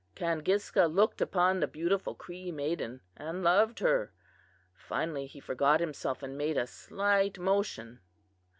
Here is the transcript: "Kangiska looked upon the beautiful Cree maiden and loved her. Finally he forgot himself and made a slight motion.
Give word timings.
"Kangiska 0.15 0.87
looked 0.91 1.21
upon 1.21 1.59
the 1.59 1.67
beautiful 1.67 2.15
Cree 2.15 2.51
maiden 2.51 3.01
and 3.15 3.43
loved 3.43 3.77
her. 3.77 4.11
Finally 4.73 5.27
he 5.27 5.39
forgot 5.39 5.79
himself 5.79 6.23
and 6.23 6.35
made 6.35 6.57
a 6.57 6.65
slight 6.65 7.37
motion. 7.37 7.99